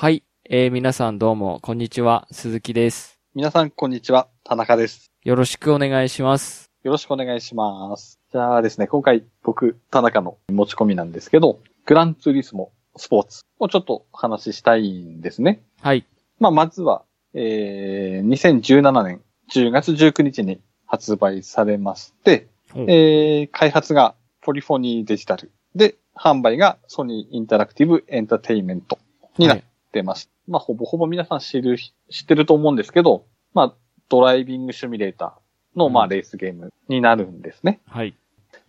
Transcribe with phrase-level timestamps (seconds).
[0.00, 0.22] はい。
[0.48, 2.28] えー、皆さんどうも、こんにちは。
[2.30, 3.18] 鈴木です。
[3.34, 4.28] 皆さん、こんにちは。
[4.44, 5.10] 田中です。
[5.24, 6.70] よろしくお願いします。
[6.84, 8.20] よろしくお願いします。
[8.30, 15.62] じゃあですね、今回僕、田中の持ち込みなんですけど、グランツーリスモスポーツをちょっとお話ししたいんですね。
[15.80, 16.06] はい。
[16.38, 17.02] まあ、まずは、
[17.34, 19.20] えー、2017年
[19.50, 29.00] 10月19日に発売されまして、ほうえー、開発がポリフォニーデジタルで、販売がソニーインタラクティブエンターテインメント
[29.38, 30.30] になってます。
[30.46, 33.74] まあ、ほぼほぼ皆さん知る、知ってると思うんですけど、まあ、
[34.08, 37.80] ドライビングシミュレーターの、まあ、うんレースゲームになるんですね。
[37.86, 38.14] はい。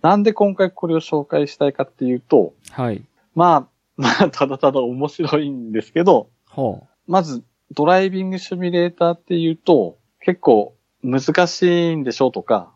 [0.02, 3.04] なんで今回これを紹介したいかっていうと、はい。
[3.36, 3.68] まあ、
[3.98, 10.74] まあ、ただただ面白いんですけど、ほまず、ドライビングシミュレーターっていうと、結構
[11.04, 12.72] 難しいんでしょうとか、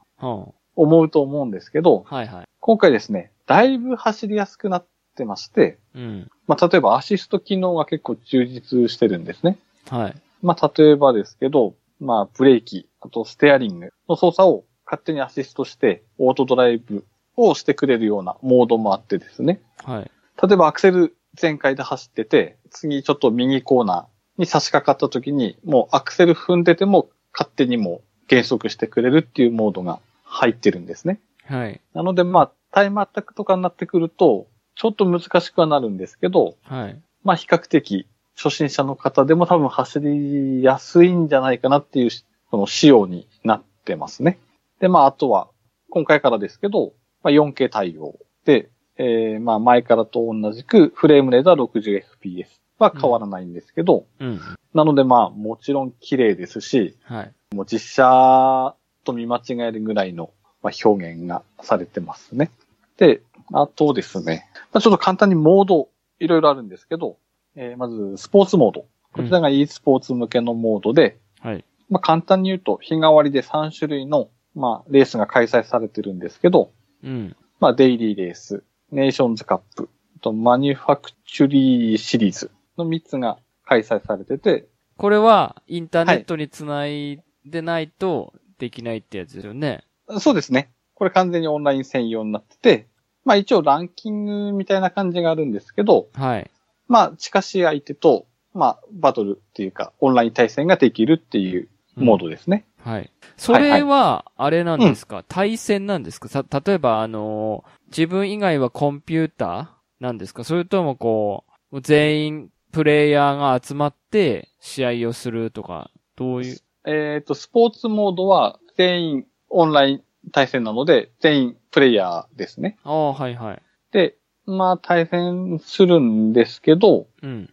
[0.75, 2.13] 思うと思うんですけど、う。
[2.13, 2.47] はいはい。
[2.59, 6.31] 今回ですね、だいぶ走りやすくなってまして、うん。
[6.47, 9.57] まあ、例えばアシスト機能が結構充実してるんですね。
[9.89, 10.15] はい。
[10.41, 17.05] まあ、例えばですけど、まあ、ブレーキ、あとステアリングの操作を勝手にアシストして、オートドライブ
[17.37, 19.61] をしてくれるようなモードもあってですね。
[19.83, 20.11] はい。
[20.41, 31.19] 例えばアクセル全開で走ってて、次ちょっと右コーナーに差し掛かった時に、もうアクセル踏んでても勝手にもう減速してくれるっていうモードが入ってるんですね。
[31.45, 31.81] はい。
[31.93, 37.01] なのでまあ、タイムアタックとかになってくると、ちょっと難しくはなるんですけど、はい。
[37.23, 44.39] まあ比較的初心者の方でも多分走りやすいんじゃないかなっていう、その仕様になってますね。
[44.79, 45.49] で、まああとは、
[45.89, 52.45] 今回からですけど、まあ 4K 対応で、えー、まあ前からと同じくフレームレーダー 60fps
[52.79, 54.39] は変わらないんですけど、うん。
[54.73, 57.33] なのでまあもちろん綺麗ですし、はい。
[57.55, 62.49] もう実写と見間違えるぐらいの、まあ、表現がされてますね。
[62.97, 63.21] で、
[63.53, 67.17] あとですね、まあ、ちょっと簡単にモード、いろいろあるんですけど、
[67.55, 68.85] えーまず、スポーツモード。
[69.11, 71.63] こちらが e スポーツ向けのモードで、はい。
[71.87, 76.71] まあ、簡単に言うと、日替わりで3種類の、まあ、レースが開催されてるんですけど、
[77.03, 77.35] うん。
[77.59, 89.83] まあ、デイリーレース、ネーションズカップ、あとマニュファクチュリーシリーズの3つが開催されてて、これは、インターネットにつないでないとできないってやつですよね。
[90.19, 90.71] そうですね。
[90.95, 92.87] これ完全にオンライン専用になってて、
[93.25, 96.49] まあ一応ランキングみたいな感じがあるんですけど、はい。
[96.87, 102.65] まあ近しい相手と、まあバトルっていうか、オンライン対戦ができるっていうモードですね。
[102.83, 103.09] はい。
[103.37, 106.27] それは、あれなんですか、対戦なんですか？
[106.27, 110.43] さ、例えば、あのー自分以外はコンピューターなんですか？
[110.43, 122.77] それともこう、全員プレイヤーが集まって試合をするとか、どういう、えっ、と、スポーツモードは全員オンライン対戦なので、全員プレイヤーですね。
[122.83, 123.61] ああ、はいはい。
[123.91, 127.49] で、まあ対戦するんですけど、うん。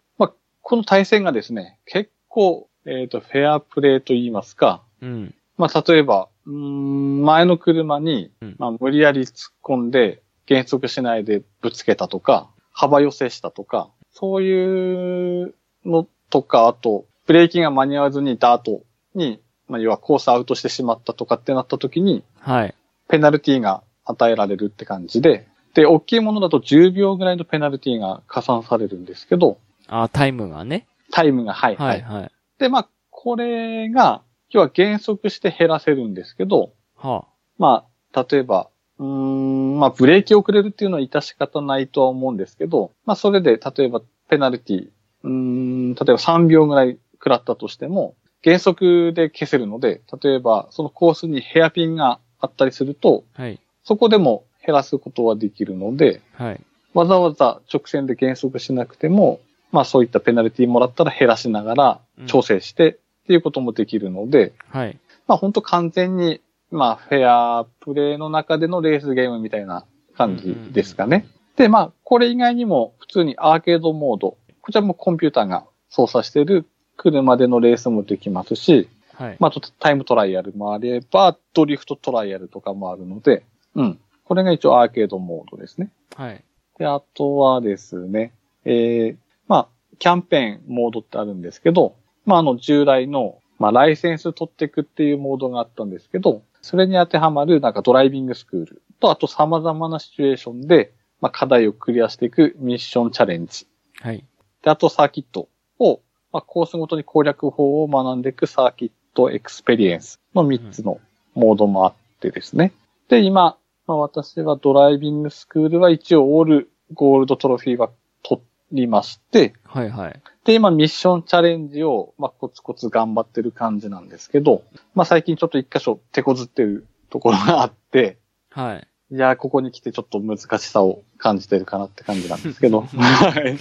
[0.61, 5.35] この対戦がですね、結構、えっ、と、フェアプレイと言いますか、うん。
[5.57, 15.53] まあ、例えば、うーん前の車にうん、まあ、無理やり突っ込んで、減速しないでぶつけたとか、幅寄せしたとか、そういう
[15.85, 18.83] のとか、あと、ブレーキが間に合わずにダート
[19.13, 22.75] に、まあ、要はコースアウトしてしまったとかってなった時に、はい。
[23.07, 29.57] ペナルティが与えられるって感じで、で、大きいものだと10秒ぐらいのペナルティが加算されるんですけど、
[29.87, 30.87] ああ、タイムがね。
[31.11, 32.01] タイムが、はい、は、はいい。
[32.01, 32.31] はい。
[32.59, 37.25] で、まあ、これが、要は減速して減らせるんですけど、は
[37.57, 44.89] まあ、例えば、うーん、まあ、ブレーキをくれるっていうのは致し方ないとは思うんですけど、まあ、それで、例えば、ペナルティ、
[45.23, 53.59] うーん、例えば3秒ぐらい食らったとしても、減速で消せるので、例えば、そのコースにヘアピンがあったりすると、あ、はい。
[53.83, 56.61] そこでも減らすことはできるので、はい。
[56.93, 59.39] わざわざ直線で減速しなくても、
[59.71, 64.97] まあそういったペナルティもらったら減らしながらうん調整してっていうこともできるので、はい。
[65.27, 69.85] まあ本当完全に、まあフェアプレイの中でのレースゲームみたいな
[70.17, 71.25] 感じですかね。
[71.55, 76.65] で、まあこれ以外にも普通にアーケードモード、こちらもコンピューターが操作している
[76.97, 79.37] 車でのレースもできますし、はい。
[79.39, 83.43] まああとタイムトライアルもあれば、ドリフトトライアルとかもあるので、
[83.75, 83.99] うん。
[84.23, 85.89] これが一応アーケードモードですね。
[86.15, 86.43] はい。
[86.77, 88.33] で、あとはですね、
[88.65, 89.15] えー、
[89.47, 89.67] まあ、
[89.99, 91.95] キャンペーンモードってあるんですけど、
[92.25, 103.67] まあ、あの、従来の、まあ、ライセンス取っていくっていうモードがあったんですけど、それに当てはまる、なんかドライビングスクールと、あと様々なシチュエーションで、まあ、課題をクリアしていくミッションチャレンジ。
[103.99, 104.23] はい。
[104.63, 106.01] で、あとサーキットを、
[106.31, 110.99] まあ、コースごとに攻略法を学んでいくサーキットエクスペリエンスの3つの
[111.33, 112.73] モードもあってですね。
[113.09, 117.89] で、今、まあ、私はドライビングスクールは一応オールゴールドトロフィーは
[118.23, 120.21] 取っりまして、はいはい。
[120.45, 124.63] で、今ミッションチャレンジを、まあ、コツコツ頑張ってる感じなんですけど、
[124.95, 128.17] まあ、最近ちょっと一箇所手こずってるところがあって、
[128.49, 128.87] はい。
[129.13, 132.81] いやー、ここに来てちょっと難しさを感じてるかなって感じなんですけど。
[132.95, 133.57] はい。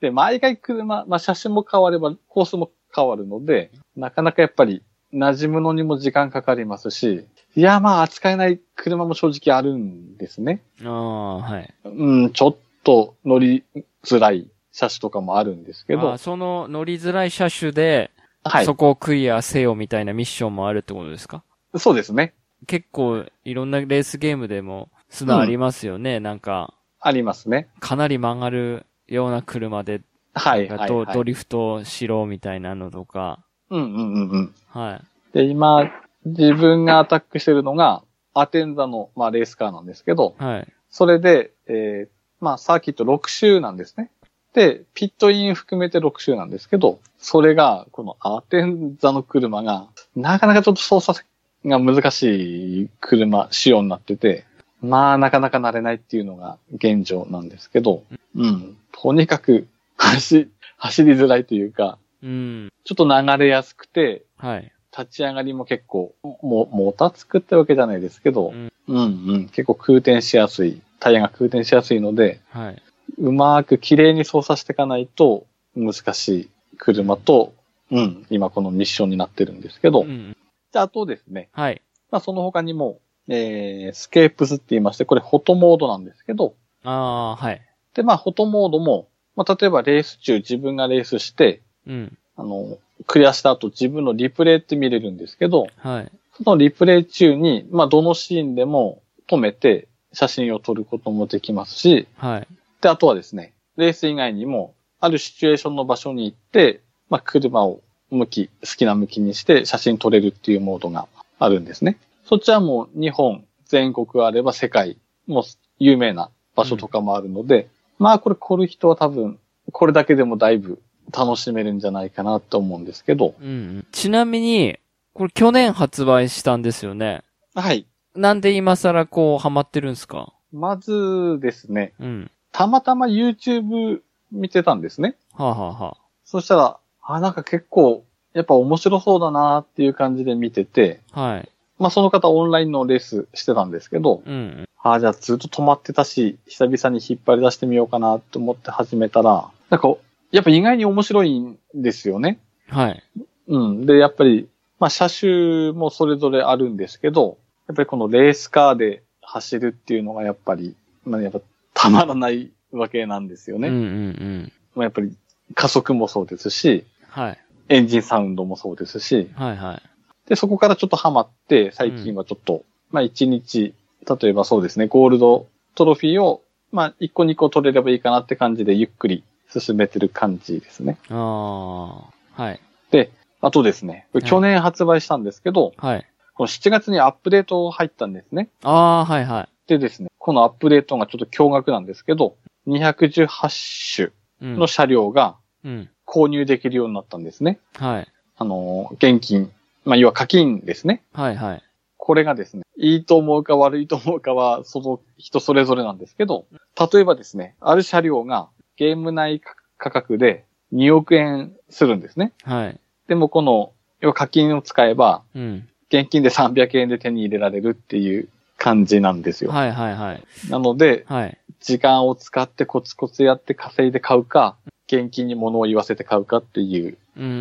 [0.00, 10.62] で、毎回車、まあ、車種も変われば、コースも変わるので、なかなかやっぱり、馴染むのにも時間かかりますし、いや、まあ、扱えない車も正直あるんですね。
[10.84, 11.74] ああ、はい。
[11.84, 13.64] うん、ちょっと乗り
[14.04, 18.10] づらい車種とかもあるんですけどあー、その乗りづらい車種で、
[18.44, 18.74] はいそ。
[18.74, 21.42] こをクリアせよみたいなミッションもあるってことですか？
[21.76, 22.34] そうですね。
[22.66, 26.20] 結構いろんなレースゲームでも砂ありますよね。
[26.20, 27.68] なんか、ありますね。
[27.80, 30.02] かなり曲がるような車で、
[30.34, 33.40] はい、はい、ドリフトしろみたいなのとか。
[33.70, 34.54] うん、うん、うん、うん。
[34.68, 35.00] は
[35.32, 35.34] い。
[35.34, 35.90] で、今、
[36.36, 38.02] 自分がアタックしてるのが、
[38.34, 40.68] アテンザの、まあ、レースカーなんですけど、はい。
[40.90, 42.08] それで、えー、
[42.40, 44.10] まあ、サーキット6周なんですね。
[44.54, 51.20] で、ピットイン含めて6周なんですけど、それが、このアテンザの車が、なかなかちょっと操作
[51.64, 54.44] が難しい車、仕様になってて、
[54.80, 58.04] まあ、なかなか慣れないっていうのが現状なんですけど、
[58.36, 58.76] うん。
[58.92, 59.66] とにかく、
[59.96, 62.72] 走、走りづらいというか、うん。
[62.84, 64.72] ちょっと流れやすくて、はい。
[64.98, 72.82] 立ち上がりも結構、も、もたつくってわけじゃないですけど、うんうんうん、結構空転しやすい、タイヤが空転しやすいので、はい。
[73.18, 75.46] うまく綺麗に操作していかないと
[75.76, 77.54] 難しい車と、
[77.90, 80.36] うん、今このミッションになってるんですけど、うん。
[80.72, 81.80] であとですね、はい。
[82.10, 87.62] まあその他にも、えー、スケープスって言いまして、これフォトモードなんですけど、ああ、はい。
[87.94, 92.18] で、まあフォトモードも、まあ例えばレース中自分がレースして、うん。
[92.36, 92.78] あの、
[93.08, 96.12] クリアした後自分のリプレイって見れるんですけど、はい。
[96.36, 102.46] そのリプレイ中に、まあ、どのシーンでも止めて写真を撮ることもできますし、はい。
[102.82, 111.08] で、あとはですね、レース以外にも、あるシチュエーションの場所に行って、まあ、車を向き、好きな向きにして写真撮れるっていうモードが
[111.38, 111.98] あるんですね。
[112.24, 115.44] そっちはもう日本全国あれば世界も
[115.78, 117.68] 有名な場所とかもあるので、
[117.98, 119.38] まあこれ来る人は多分、
[119.72, 120.82] これだけでもだいぶ
[121.16, 123.86] 楽しめるんじゃないかなと思うんですけど、うんうん。
[123.92, 124.78] ちなみに、
[125.14, 127.22] これ去年発売したんですよね。
[127.54, 127.86] はい。
[128.14, 130.32] なんで今更こうハマってるんですか？
[130.52, 132.30] まずですね、うん。
[132.52, 134.00] たまたま YouTube
[134.32, 135.16] 見てたんですね。
[135.34, 138.04] はあ、はあはそしたら、あ、なんか結構、
[138.34, 141.48] やっぱ面白そうだなっていう感じで見てて、あ、はい。
[141.78, 144.68] まあその方オンラインのレースしてたんですけど、うんうん。
[144.82, 149.94] あじゃあずっと止まってたし、久々に引っ張り出してみようかなと思って始めたら、なんか、
[150.30, 152.38] やっぱ意外に面白いんですよね。
[152.68, 153.02] はい。
[153.48, 153.86] うん。
[153.86, 154.48] で、やっぱり、
[154.78, 161.40] まあ車種もそれぞれあるんですけど、やっぱりこのレースカーで走るっていうのがやっぱり、まあやっぱ
[161.74, 163.68] たまらないわけなんですよね。
[163.68, 164.52] うんうんうん。
[164.74, 165.16] まあやっぱり
[165.54, 167.38] 加速もそうですし、はい。
[167.70, 170.28] エンジンサウンドもそうですし、はいはい。
[170.28, 173.74] で、そこからちょっとハマって、最近はちょっと、まあ一日、
[174.20, 180.98] 例えばそうですね、ゴールドトロフィーを、まあ一個二個取れればいいかなって感じでゆっくり進めてる感じですね。
[181.10, 182.60] ああ、はい。
[182.90, 183.10] で、
[183.40, 186.06] あとですね、去年発売したんですけど、はい。
[186.34, 188.48] この7月にアップデート入ったんですね。
[188.62, 189.48] ああ、はいはい。
[189.68, 192.36] でですね、このアップデートがちょっと驚愕なんですけど、
[192.66, 194.56] 218種うん。
[194.56, 195.90] の車両がうん。
[196.06, 197.58] 購入できるようになったんですね。
[197.74, 198.08] はい。
[198.36, 199.52] あの、現金、
[199.84, 201.02] まあ要は課金ですね。
[201.12, 201.62] はいはい。
[201.96, 206.46] これがですね、いいと思うか悪いと思うかは、その人それぞれなんですけど、
[206.92, 209.42] 例えばですね、ある車両がゲーム内
[209.76, 212.32] 価格で2億円するんですね。
[212.44, 212.80] はい。
[213.08, 215.68] でもこの、要は課金を使えば、うん。
[215.90, 219.50] 現金で300円で手に入れられるっていう感じなんですよ。
[219.50, 220.22] はいはいはい。
[220.48, 221.38] なので、はい。
[221.60, 224.56] 時間を使ってコツコツやって稼いで買うか、
[224.86, 227.34] 現金に物を言わせて買うかっていううんうんう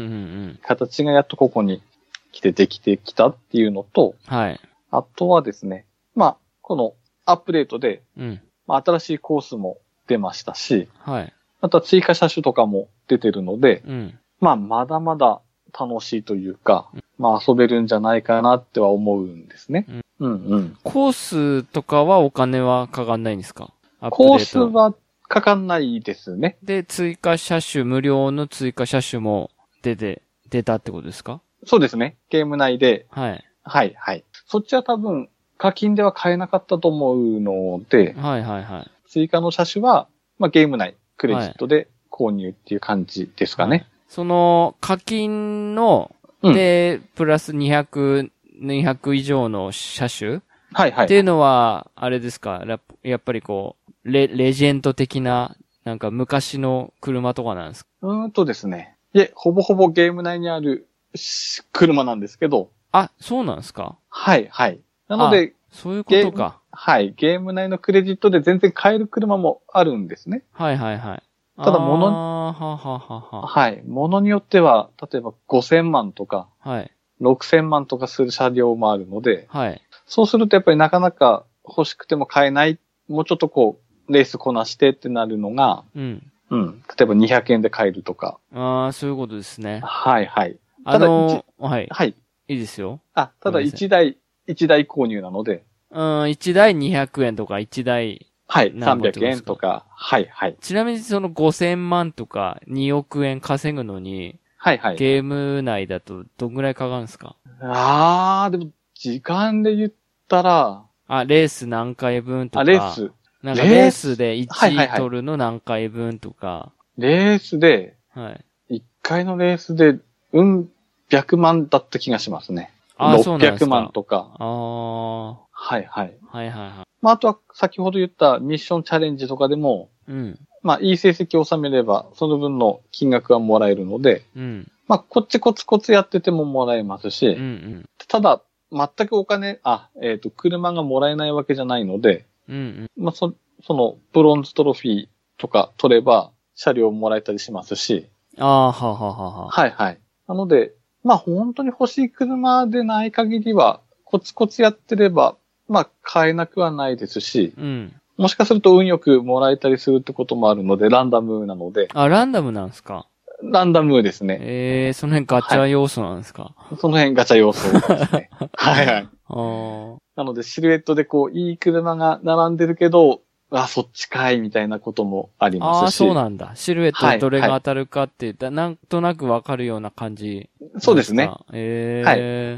[0.54, 0.60] ん。
[0.64, 1.84] 形がやっとここに
[2.32, 4.60] 来てできてきたっていうのと、はい。
[4.90, 6.94] あとはですね、まあ、この
[7.26, 8.42] アップデートで、うん。
[8.66, 9.78] まあ、新しいコースも
[10.08, 11.34] 出ましたし、はい。
[11.62, 14.20] また追加車種とかも出てるので、うん。
[14.40, 15.42] まあ、まだまだ
[15.78, 19.86] 楽しいというか、まあ、遊べるんじゃないかなっては思うんですね。
[20.20, 20.78] うん、うん。
[20.84, 23.74] コースとかはお金はかかんないんですか？
[24.12, 24.40] コー。
[24.40, 24.94] スは
[25.28, 26.58] かかんないですね。
[26.64, 29.50] で、追加車種、無料の追加車種も
[29.82, 31.42] 出て、出たってことですか？
[31.66, 32.18] そうですね。
[32.30, 33.44] ゲーム内で、はい。
[33.64, 34.24] はい、はい。
[34.46, 38.92] そっちは多分、課金では買えなかったと思うので、はいはいはい。
[39.18, 40.08] 追加の車種は、
[40.38, 43.88] まあ、ゲーム内、クレジットで購入っていう感じですかね。
[44.08, 48.30] その、課金の、うんで、プラス200、
[48.62, 51.06] 200以上の車種はい、はい。
[51.06, 52.64] っていうのは、あれですか？
[53.02, 57.90] やっぱりこう、レ、レジェンド的な、なんか昔の車とかなんですか？
[58.04, 58.98] うーんとですね。
[59.16, 63.98] いえ、ほぼほぼゲーム内にあるし車なんですけど、あ、そうなんですか？
[64.10, 64.80] はい、はい。
[65.08, 66.60] なので、そういうことか。
[66.72, 70.44] はい、ゲーム内のクレジットで全然買える車もあるんですね。
[70.52, 71.24] はいはいはい。
[71.58, 73.48] ただ物はははは。
[73.48, 73.82] はい。
[73.84, 76.92] ものによっては、例えば5000万とか、はい。
[77.22, 79.82] 6000万とかする車両もあるので、はい。
[80.06, 86.32] そうするとやっぱりなかなか欲しくても買えない、もうちょっとこう、レースこなしてってなるのが、うん。
[86.50, 86.84] うん。
[86.98, 88.40] 例えば200円で買えるとか。
[88.54, 89.82] ああ、そういうことですね。
[89.84, 90.58] はいはい。
[90.86, 91.88] あのーはい。
[91.90, 92.16] はい。
[92.48, 93.02] いいですよ。
[93.14, 94.18] あ、ただごめんなさい1台、
[94.48, 95.64] 1台購入なので、
[95.98, 98.72] うん、1台200円とか1台、はい。
[98.72, 99.52] 300何本ってことですか？
[99.52, 99.86] 円とか。
[99.90, 100.56] はいはい。
[100.62, 104.96] ちなみにその5000万とか2億円稼ぐのに、はいはい。
[104.96, 107.36] ゲーム内だとどんぐらいかかるんですか？
[107.62, 109.92] あー、でも、時間で言っ
[110.28, 112.62] たら、あ、レース何回分とか。
[112.62, 113.12] あ、レース。
[113.42, 114.18] なんかレース？
[114.18, 116.72] ではいはいはい1取るの何回分とか。
[116.98, 118.38] レースで、は
[118.70, 118.76] い。
[118.76, 119.98] 1回のレースで、
[120.34, 120.70] うん、
[121.10, 122.72] 100万だった気がしますね。
[122.98, 124.36] あーそうなんです600か万とか。
[124.40, 126.08] ああ、ははいはい。
[126.08, 130.12] いはいはまあ、あとは先ほど言ったミッションチャレンジとかでも、い。
[130.12, 130.40] うん。
[130.64, 134.72] まあ、いい成績を収めれば、その分の金額がもらえるので、うん。
[134.88, 137.90] まあ、こっちコツコツやっててももらえますし、うんうん。
[138.08, 142.90] ただ、全くお金、あ、えっ、と、車がもらえないわけじゃないので、うんうん。
[142.98, 149.50] まあ、そ、その、ブロンズトロフィーとか取れば、車両もらえたりしますし、ああ、はははは。
[149.50, 150.00] はいはい。
[150.28, 150.74] なので、
[151.08, 155.38] まあ、本当に欲しい車でない限りは、コツコツやってれば、
[155.70, 157.94] まあ、買えなくはないですし、うん。
[158.18, 163.08] もしかすると運よくもらえたりするってこともあるので、ランダムなので、あ、ランダムなんですか？
[163.42, 164.38] ランダムですね。
[164.42, 168.30] ええー、その辺ガチャ要素なんですか、その辺ガチャ要素ですね。
[168.54, 169.08] はいはい。
[169.30, 169.98] ああ。
[170.18, 175.98] なので、シルエットでこう、いい車が並んでるけど、あ、そっちかい、みたいなこともありああ、ますし。
[175.98, 176.52] そうなんだ。
[176.56, 180.50] シルエットどれが当たるかって、だなんとなくわかるような感じ。
[180.80, 181.32] そうですね。。
[181.54, 182.04] え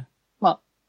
[0.05, 0.09] え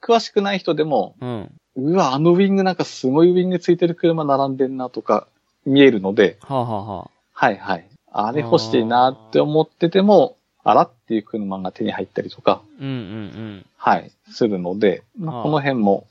[0.01, 1.51] 詳しくない人でも、うん。
[1.77, 5.29] うわ、あのウィングなんかすごいウィングついてる車並んでんなとか
[5.65, 7.87] 見えるので、はあ、はあはあ、はいはい。
[8.13, 16.07] あれ欲しいなって思ってても、あらっていう車が手に入ったりとか、うんうんはい、するので、まあ、ああこの辺も、まあ、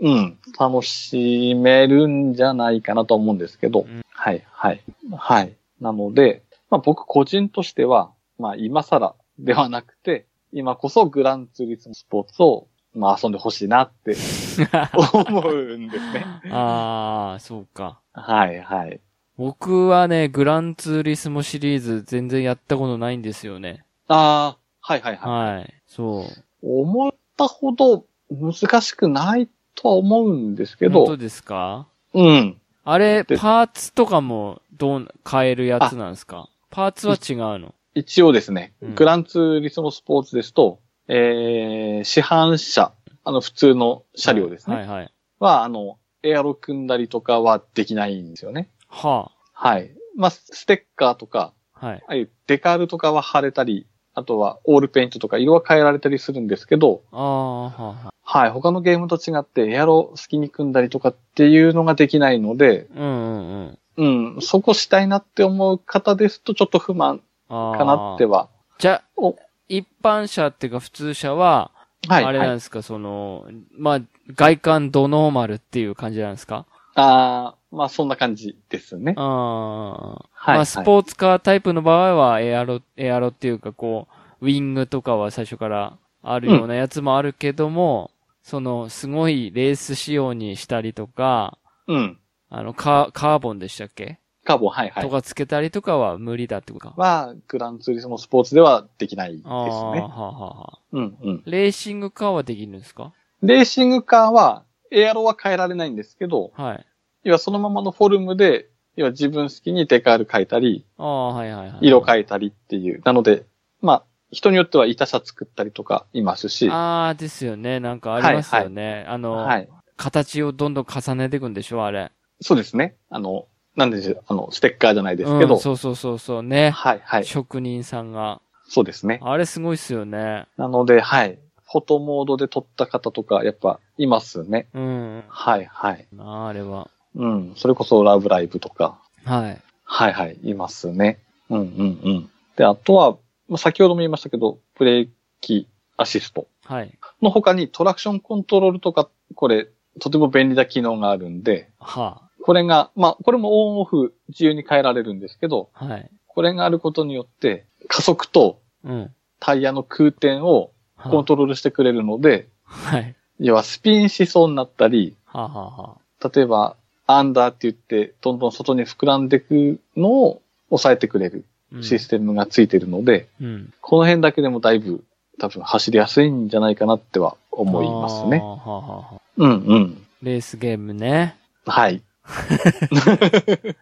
[0.00, 4.82] うん、楽しめるんじゃないかなと思うんですけど、んはい、はい、
[5.16, 5.54] はい。
[5.80, 14.16] なので、まあ僕個人としては、まあ今更ではなくて、今こそグランツーリスモスポーツを、まあ遊んでほしいなって
[15.22, 16.26] 思うんですね。
[16.44, 16.52] うん。
[16.52, 18.00] ああ、そうか。
[18.12, 19.00] はい、はい。
[19.36, 23.84] 僕はね、グランツーリスモシリーズ全然やったことないんですよね。
[24.08, 25.56] ああ、はい、はい、はい。
[25.56, 25.74] はい。
[25.86, 26.24] そう。
[26.62, 29.48] 思ったほど難しくない
[29.80, 31.86] とは思うんですけど、本当ですか？
[32.12, 32.60] うん。
[32.84, 36.48] あれ、でパーツとかもどう、変えるやつなんですか？
[36.70, 37.74] パーツは違うの？
[37.94, 42.92] 一応ですね、うんグランツーリスモスポーツですと、えー、市販車、
[43.24, 44.76] あの普通の車両ですね。
[44.76, 45.12] はいはい。
[45.38, 48.68] は、あの、エアロ組んだりとかはできないんですよね。
[48.88, 49.90] ははい。
[50.16, 51.86] まあ、ステッカーとか、あ。
[51.86, 51.96] はい。
[51.96, 53.86] ああいうデカールとかは貼れたり、
[54.20, 58.12] あとはオールペイントとか色は変えられたりするんですけど、ああ、はあはあ。
[58.22, 58.50] はい。
[58.50, 64.34] 他のゲームと違ってエアロ好きに組んだりとかっていうのができないので、うんうんうん。
[64.34, 67.20] うん、そこしたいなって思う方ですとちょっと不満。
[67.48, 68.48] かなっては。
[68.78, 69.36] じゃあお、
[69.68, 71.72] 一般車っていうか普通車は、
[72.08, 72.24] はい。
[72.24, 73.46] あれなんはい、ですか、その、
[73.76, 74.00] まあ、
[74.34, 76.66] 外観ドノーマルっていう感じなんですか？
[76.94, 79.14] あーまあそんな感じですね。
[79.16, 80.28] ああ。
[80.32, 80.56] はい。
[80.56, 84.08] まあ、スポーツカータイプの場合は、エアロ、エアロっていうか、こ
[84.40, 88.10] う、ウィングとかは最初からあるようなやつもあるけども、
[88.42, 92.18] その、すごいレース仕様にしたりとか、うん。
[92.48, 95.04] あの、カカーボンでしたっけ、カーボン、はいはい。
[95.04, 96.94] とかつけたりとかは無理だってことか。
[96.96, 99.54] は、グランツーリスモスポーツではできないですああ。
[99.54, 100.78] あ、はあはあ。
[100.92, 101.42] うんうん。
[101.44, 103.12] レーシングカーはできるんですか？
[103.42, 106.86] レーシングカーは、エアロは変えられないんですけど、はい。
[107.24, 111.78] 要はそのままのフォルムで、要は自分好きにデカール変えたり、ああ、はいはいはい。
[111.80, 113.00] 色変えたりっていう。
[113.04, 113.44] なので、
[113.80, 117.80] まあ、人によっては板車作ったりとかいますし、ああ、ですよね。
[117.80, 119.04] なんかありますよね。
[119.08, 119.68] あの、はい。
[119.96, 122.10] 形をどんどん重ねていくんでしょあれ。
[122.40, 122.96] そうですね。
[123.10, 126.70] あの、なんでしょう、あの、ステッカーじゃないですけど、うん、そうそうそうそうね。
[126.70, 127.24] はいはい。
[127.24, 128.40] 職人さんが。
[128.66, 129.20] そうですね。
[129.22, 130.46] あれすごいっすよね。
[130.56, 131.38] なので、はい。
[131.70, 134.66] フォトモードで撮った方とか、やっぱ、いますね。
[134.74, 135.24] うん。
[135.28, 136.06] はいはい。
[136.12, 136.90] なあ、あれは。
[137.14, 137.52] うん。
[137.56, 139.62] それこそラブライブとか、はい。
[139.84, 141.20] はいはい、いますね。
[141.48, 142.30] うんうんうん。
[142.56, 143.16] で、あとは、
[143.48, 145.08] まあ先ほども言いましたけど、ブレー
[145.40, 146.92] キアシストはい。
[147.22, 149.68] の他にトラクションコントロールとか、これ、
[150.00, 156.10] とても便利な機能があるんで、はこれが、まあ、これもオンオフ自由に変えられるんですけど、はい。
[156.26, 159.14] これがあることによって、加速とうん。
[159.40, 160.70] タイヤの空転をは
[161.04, 163.14] コントロールしてくれるので、はい。
[163.38, 165.96] 要はスピンしそうになったり、はあ、はあは
[166.34, 166.76] 例えば、
[167.06, 171.44] アンダーって言って、どんどん外に膨らんでいくのを抑えてくれる
[171.82, 173.72] システムがついてるので、うん。
[173.80, 175.02] この辺だけでもだいぶ
[175.40, 180.06] 多分走りやすいんじゃないかなっては思いますねはあはあうんうん。
[180.22, 181.36] レースゲームね。
[181.66, 182.02] はい。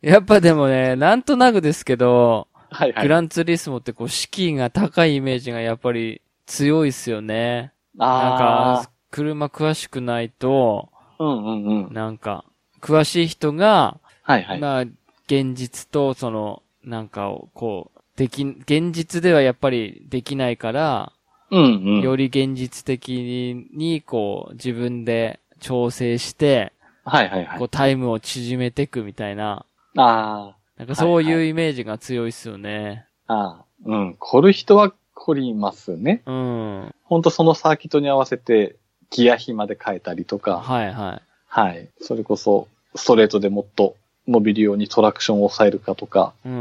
[0.00, 3.02] やっぱでもね、なんとなくですけど、はいはい。
[3.02, 7.72] グランツーリスモってこう、敷居が高いイメージがやっぱり強いっすよね。
[7.96, 8.38] なんあ
[8.84, 11.24] か、車詳しくないと、あ。
[11.24, 11.92] うんうんうん。
[11.92, 12.44] なんか、
[12.80, 14.60] 詳しい人が、はいはい。
[14.60, 14.80] まあ、
[15.26, 21.12] 現実とその、なんかを、こう、でき、現実ではやっぱりできないから、
[21.50, 21.66] うんう
[21.98, 22.00] ん。
[22.00, 26.72] より現実的に、こう、自分で調整して、
[27.04, 27.68] はいはいはいこう、。
[27.68, 29.64] タイムを縮めていくみたいな、
[29.96, 33.04] あなんかそうはいはいうイメージが強いっすよね。
[33.26, 33.34] あ。
[33.34, 33.64] ああ。
[33.84, 34.16] うん。
[34.18, 36.22] 凝る人は凝りますね。
[36.24, 36.94] うん。
[37.04, 38.76] ほんとそのサーキットに合わせて、
[39.10, 40.60] ギア比まで変えたりとか。
[40.60, 41.22] はいはい。
[41.48, 41.88] はい。
[42.00, 43.94] それこそ、ストレートでもっと
[44.26, 46.32] 伸びるようにトラクションを抑えるかとか。
[46.46, 46.52] うん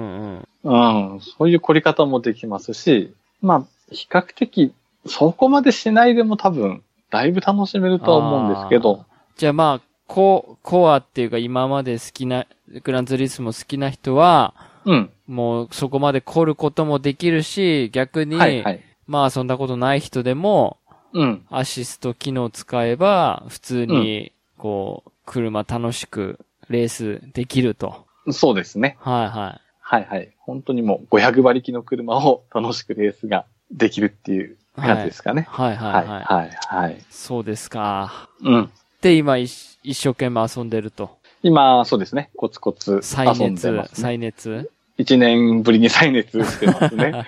[0.63, 1.13] うん。
[1.13, 1.21] うん。
[1.21, 4.73] そういう凝り方もできますし、まあ、比較的、
[5.05, 9.05] そこまでしないでも多分、だいぶ楽しめるとは思うんですけど。
[9.37, 12.47] じゃあまあ、コ、コアっていうか今まで好きな、
[12.83, 15.09] グランツーリスモ好きな人は、うん。
[15.27, 18.81] もうそこまで凝ることもできるし、逆に、はいはい。
[19.05, 20.77] まあそんなことない人でも、
[21.13, 21.45] うん。
[21.51, 26.39] アシスト機能使えば、普通に、こう、車楽しく
[26.69, 28.07] レースできると。
[28.31, 28.97] そうですね。
[28.99, 29.61] はいはい。
[29.79, 30.29] はいはい。
[30.39, 35.47] 本当にもう500馬力の車を楽しくレースができるっていう感じですかね。
[35.49, 36.23] はいはいはい、はい。
[36.23, 37.01] はい、はい。
[37.11, 38.29] そうですか。
[38.41, 38.71] うん。
[39.01, 41.17] で、今一一生懸命遊んでると。
[41.41, 42.29] 今、そうですね。
[42.35, 43.95] コツコツ再遊んで熱、ます、ね。
[43.95, 44.71] 再熱。
[44.97, 47.25] 一年ぶりに再熱してますね。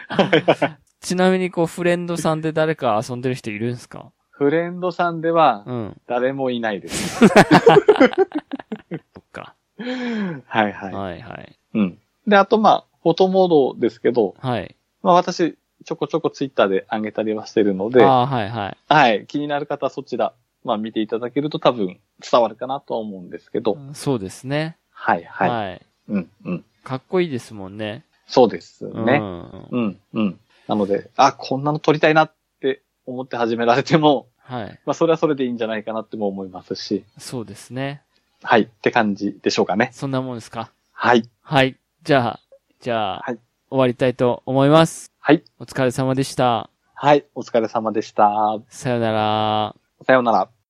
[1.00, 4.12] ちなみにこう、フレンドさんで誰か遊んでる人いるんですか？
[4.32, 6.02] フレンドさんではうん。
[6.08, 7.28] 誰もいないです。
[7.30, 9.54] そっか。
[9.78, 10.94] はいはい。
[10.94, 11.56] はいはい。
[11.76, 11.98] うん。
[12.28, 14.76] で、あとまあ、フォトモードですけど、はい。
[15.02, 18.78] まあ私、ちょこちょこツイッターで上げたりはしてるので、ああ、はいはい。
[18.88, 19.26] はい。
[19.28, 24.78] 気になる方はそちら、まあ見ていただけると多分伝わるかなとは思うんですけど、そうですね。
[24.92, 25.50] はいはい。
[25.50, 25.82] はい。
[26.10, 26.66] うん、うん。
[26.84, 28.06] かっこいいですもんね。
[28.28, 29.18] そうですうね。
[29.18, 29.68] ん。
[29.72, 30.40] うん、うん。
[30.68, 34.80] なので、あ、こんなの撮りたいなって思って始められても、はい。
[34.86, 38.04] まあそれはそれでいいんじゃないかなっても思いますし、そうですね。
[38.44, 38.62] はい。
[38.64, 39.90] って感じでしょうかね。
[39.94, 40.72] そんなもんですか？
[40.92, 41.24] はい。
[41.42, 41.78] はい。
[42.04, 42.40] じゃあ、
[42.80, 45.14] じゃあ、はい終わりたいと思います。
[45.20, 45.44] はい。
[45.58, 46.70] お疲れ様でした。
[46.94, 47.24] はい。
[47.36, 48.60] お疲れ様でした。
[48.68, 49.76] さよなら。
[50.06, 50.61] さようなら。